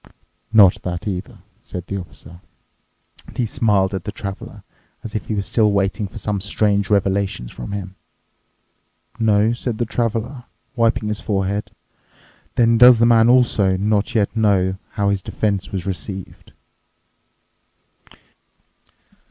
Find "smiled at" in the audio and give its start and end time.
3.45-4.03